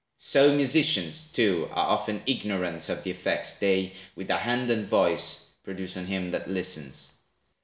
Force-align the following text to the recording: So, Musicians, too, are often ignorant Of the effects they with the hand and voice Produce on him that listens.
So, 0.17 0.55
Musicians, 0.55 1.31
too, 1.31 1.67
are 1.71 1.89
often 1.89 2.23
ignorant 2.25 2.89
Of 2.89 3.03
the 3.03 3.11
effects 3.11 3.53
they 3.53 3.93
with 4.15 4.29
the 4.29 4.37
hand 4.37 4.71
and 4.71 4.87
voice 4.87 5.45
Produce 5.61 5.95
on 5.95 6.05
him 6.07 6.29
that 6.29 6.49
listens. 6.49 7.13